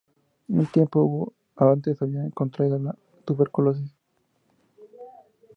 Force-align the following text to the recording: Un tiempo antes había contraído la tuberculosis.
Un 0.47 0.65
tiempo 0.65 1.31
antes 1.55 2.01
había 2.01 2.27
contraído 2.31 2.79
la 2.79 2.97
tuberculosis. 3.23 3.93